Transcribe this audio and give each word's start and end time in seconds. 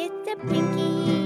It's 0.00 0.28
a 0.30 0.36
Pinky 0.46 1.17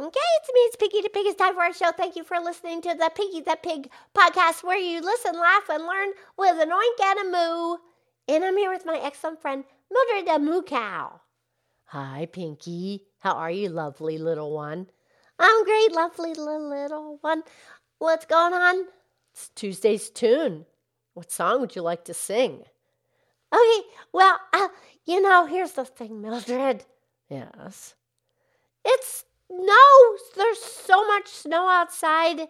Okay, 0.00 0.18
it's 0.38 0.48
me, 0.54 0.60
it's 0.60 0.76
Piggy 0.76 1.02
the 1.02 1.10
Pig. 1.10 1.26
It's 1.26 1.36
time 1.36 1.52
for 1.52 1.60
our 1.60 1.74
show. 1.74 1.92
Thank 1.92 2.16
you 2.16 2.24
for 2.24 2.40
listening 2.40 2.80
to 2.80 2.94
the 2.94 3.10
Piggy 3.14 3.42
the 3.42 3.58
Pig 3.62 3.90
podcast 4.16 4.64
where 4.64 4.78
you 4.78 5.02
listen, 5.02 5.34
laugh, 5.34 5.68
and 5.68 5.84
learn 5.84 6.12
with 6.38 6.58
an 6.58 6.70
oink 6.70 7.04
and 7.04 7.18
a 7.18 7.24
moo. 7.24 7.76
And 8.26 8.42
I'm 8.42 8.56
here 8.56 8.72
with 8.72 8.86
my 8.86 8.98
excellent 8.98 9.42
friend, 9.42 9.62
Mildred 9.92 10.26
the 10.26 10.38
Moo 10.38 10.62
Cow. 10.62 11.20
Hi, 11.88 12.26
Pinky. 12.32 13.08
How 13.18 13.34
are 13.34 13.50
you, 13.50 13.68
lovely 13.68 14.16
little 14.16 14.54
one? 14.54 14.86
I'm 15.38 15.64
great, 15.64 15.92
lovely 15.92 16.32
little, 16.32 17.18
one. 17.20 17.42
What's 17.98 18.24
going 18.24 18.54
on? 18.54 18.86
It's 19.34 19.50
Tuesday's 19.50 20.08
tune. 20.08 20.64
What 21.12 21.30
song 21.30 21.60
would 21.60 21.76
you 21.76 21.82
like 21.82 22.06
to 22.06 22.14
sing? 22.14 22.62
Okay, 23.54 23.86
well, 24.14 24.40
uh, 24.54 24.68
you 25.04 25.20
know, 25.20 25.44
here's 25.44 25.72
the 25.72 25.84
thing, 25.84 26.22
Mildred. 26.22 26.86
Yes. 27.28 27.96
It's 28.82 29.26
no, 29.50 30.16
there's 30.36 30.62
so 30.62 31.06
much 31.08 31.28
snow 31.28 31.68
outside, 31.68 32.48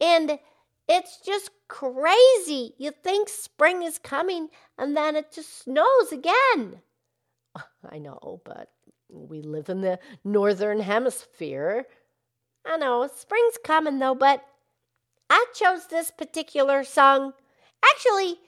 and 0.00 0.38
it's 0.86 1.18
just 1.24 1.50
crazy. 1.68 2.74
You 2.76 2.90
think 2.90 3.30
spring 3.30 3.82
is 3.82 3.98
coming, 3.98 4.48
and 4.78 4.94
then 4.94 5.16
it 5.16 5.32
just 5.32 5.62
snows 5.62 6.12
again. 6.12 6.82
I 7.90 7.98
know, 7.98 8.42
but 8.44 8.70
we 9.08 9.40
live 9.40 9.70
in 9.70 9.80
the 9.80 9.98
northern 10.22 10.80
hemisphere. 10.80 11.86
I 12.66 12.76
know, 12.76 13.08
spring's 13.14 13.58
coming 13.64 13.98
though, 13.98 14.14
but 14.14 14.44
I 15.30 15.46
chose 15.54 15.86
this 15.86 16.10
particular 16.10 16.84
song. 16.84 17.32
Actually, 17.92 18.38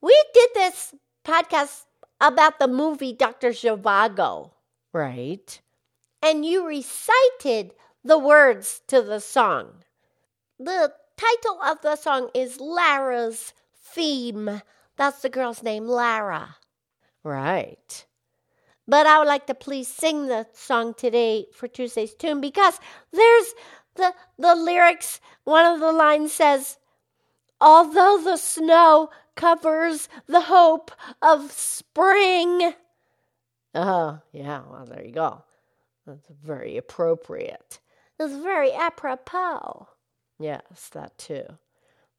we 0.00 0.24
did 0.32 0.50
this 0.54 0.94
podcast 1.26 1.84
about 2.20 2.58
the 2.58 2.68
movie 2.68 3.12
Dr. 3.12 3.50
Zhivago. 3.50 4.52
Right 4.92 5.60
and 6.24 6.44
you 6.46 6.66
recited 6.66 7.74
the 8.02 8.18
words 8.18 8.80
to 8.88 9.02
the 9.02 9.20
song. 9.20 9.84
The 10.58 10.94
title 11.18 11.60
of 11.62 11.82
the 11.82 11.96
song 11.96 12.30
is 12.34 12.60
Lara's 12.60 13.52
Theme. 13.76 14.62
That's 14.96 15.20
the 15.20 15.28
girl's 15.28 15.62
name, 15.62 15.86
Lara. 15.86 16.56
Right. 17.22 18.06
But 18.88 19.06
I 19.06 19.18
would 19.18 19.28
like 19.28 19.46
to 19.48 19.54
please 19.54 19.86
sing 19.86 20.26
the 20.26 20.46
song 20.54 20.94
today 20.94 21.46
for 21.52 21.68
Tuesday's 21.68 22.14
tune 22.14 22.40
because 22.40 22.80
there's 23.12 23.54
the 23.96 24.14
the 24.38 24.54
lyrics. 24.54 25.20
One 25.44 25.66
of 25.66 25.80
the 25.80 25.92
lines 25.92 26.32
says, 26.32 26.78
"Although 27.60 28.18
the 28.22 28.38
snow 28.38 29.10
covers 29.34 30.08
the 30.26 30.42
hope 30.42 30.90
of 31.20 31.52
spring." 31.52 32.74
Oh, 33.74 34.20
yeah. 34.32 34.62
Well, 34.70 34.86
there 34.86 35.04
you 35.04 35.12
go. 35.12 35.42
That's 36.06 36.28
very 36.28 36.76
appropriate. 36.76 37.78
That's 38.18 38.34
very 38.34 38.72
apropos. 38.72 39.88
Yes, 40.38 40.90
that 40.92 41.16
too. 41.18 41.44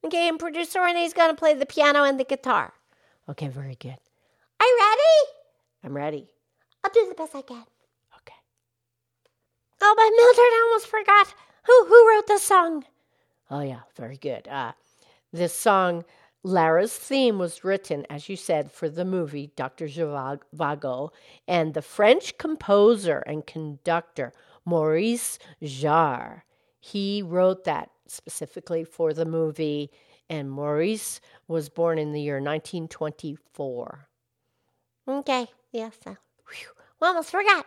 Okay, 0.05 0.27
and 0.27 0.39
producer 0.39 0.81
Renee's 0.81 1.14
going 1.14 1.30
to 1.30 1.36
play 1.36 1.54
the 1.54 1.65
piano 1.65 2.04
and 2.04 2.20
the 2.20 2.23
guitar. 2.23 2.73
Okay, 3.30 3.48
very 3.48 3.76
good. 3.76 3.98
Are 4.60 4.65
you 4.65 4.77
ready? 4.80 5.32
I'm 5.83 5.95
ready. 5.95 6.27
I'll 6.83 6.92
do 6.92 7.08
the 7.10 7.15
best 7.15 7.36
I 7.36 7.42
can. 7.42 7.64
Okay. 8.17 8.36
Oh, 9.82 9.93
but 9.95 10.04
Mildred, 10.04 10.37
I 10.37 10.67
almost 10.67 10.87
forgot. 10.87 11.33
Who 11.65 11.86
who 11.86 12.10
wrote 12.10 12.27
the 12.27 12.37
song? 12.37 12.86
Oh 13.49 13.61
yeah, 13.61 13.81
very 13.95 14.17
good. 14.17 14.48
Uh, 14.48 14.73
this 15.33 15.55
song 15.55 16.05
Lara's 16.45 16.95
theme 16.95 17.39
was 17.39 17.64
written, 17.64 18.06
as 18.08 18.30
you 18.30 18.36
said, 18.36 18.72
for 18.72 18.88
the 18.88 19.04
movie 19.04 19.52
Dr. 19.56 19.88
Zhivago, 19.88 21.10
and 21.48 21.73
the 21.73 21.82
French 21.82 22.38
composer 22.38 23.23
and 23.26 23.48
conductor 23.48 24.32
Maurice 24.64 25.39
Jarre. 25.64 26.44
He 26.80 27.23
wrote 27.23 27.64
that 27.64 27.89
specifically 28.05 28.84
for 28.84 29.11
the 29.11 29.26
movie, 29.26 29.89
and 30.30 30.52
Maurice 30.52 31.20
was 31.48 31.67
born 31.67 31.98
in 31.98 32.14
the 32.14 32.22
year 32.22 32.36
1924. 32.36 34.08
Okay, 35.08 35.48
yes. 35.72 35.98
Uh, 36.05 36.14
whew, 36.48 36.67
almost 37.02 37.32
forgot. 37.32 37.66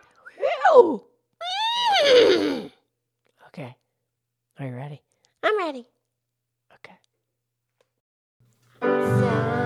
Whew. 0.71 1.03
okay, 3.47 3.75
are 4.57 4.65
you 4.65 4.73
ready? 4.73 5.01
I'm 5.43 5.57
ready. 5.57 5.85
So 8.81 9.58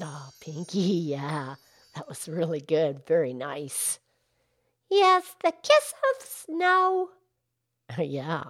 Oh, 0.00 0.30
Pinky, 0.40 0.78
yeah, 0.80 1.56
that 1.94 2.08
was 2.08 2.28
really 2.28 2.60
good. 2.60 3.06
Very 3.06 3.32
nice. 3.32 3.98
Yes, 4.90 5.34
the 5.42 5.52
kiss 5.62 5.94
of 6.14 6.26
snow. 6.26 7.10
yeah. 7.98 8.44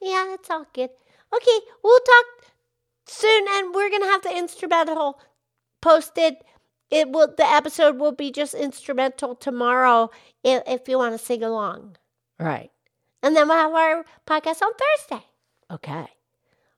Yeah, 0.00 0.34
it's 0.34 0.50
all 0.50 0.66
good. 0.72 0.90
Okay, 1.34 1.58
we'll 1.82 2.00
talk 2.00 2.24
soon, 3.06 3.46
and 3.50 3.74
we're 3.74 3.90
gonna 3.90 4.06
have 4.06 4.22
the 4.22 4.36
instrumental 4.36 5.20
posted. 5.80 6.36
It 6.90 7.10
will. 7.10 7.34
The 7.36 7.44
episode 7.44 7.98
will 7.98 8.12
be 8.12 8.30
just 8.30 8.54
instrumental 8.54 9.34
tomorrow 9.34 10.10
if, 10.42 10.62
if 10.66 10.88
you 10.88 10.98
want 10.98 11.18
to 11.18 11.24
sing 11.24 11.42
along. 11.42 11.96
Right. 12.38 12.70
And 13.22 13.36
then 13.36 13.48
we'll 13.48 13.56
have 13.58 13.72
our 13.72 14.04
podcast 14.26 14.62
on 14.62 14.72
Thursday. 14.74 15.26
Okay. 15.70 16.06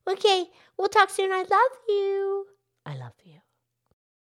Okay. 0.08 0.46
We'll 0.76 0.88
talk 0.88 1.10
soon. 1.10 1.30
I 1.30 1.42
love 1.42 1.78
you. 1.88 2.46
I 2.86 2.96
love 2.96 3.12
you. 3.24 3.34